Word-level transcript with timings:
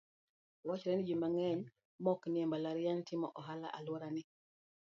Wachore 0.67 0.95
ni 0.95 1.03
ji 1.07 1.15
mang'eny 1.21 1.63
ma 2.03 2.09
oknie 2.15 2.45
mbalariany, 2.47 3.01
timo 3.07 3.27
ohala 3.39 3.67
e 3.69 3.73
alworani. 3.77 4.21